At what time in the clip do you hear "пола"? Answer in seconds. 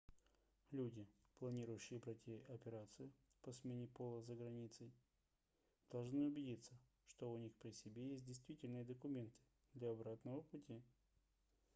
3.87-4.23